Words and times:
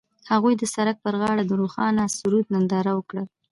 هغوی 0.31 0.53
د 0.57 0.63
سړک 0.75 0.97
پر 1.05 1.13
غاړه 1.21 1.43
د 1.47 1.51
روښانه 1.61 2.03
سرود 2.17 2.45
ننداره 2.53 2.91
وکړه. 2.95 3.23